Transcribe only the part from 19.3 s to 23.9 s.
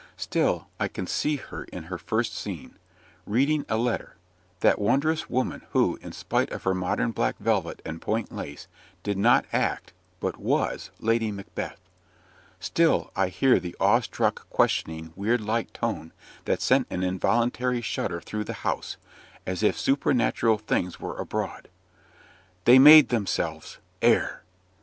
as if supernatural things were abroad "THEY MADE THEMSELVES